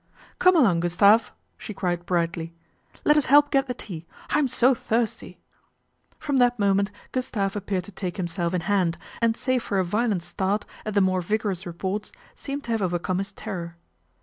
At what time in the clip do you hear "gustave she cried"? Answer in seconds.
0.79-2.07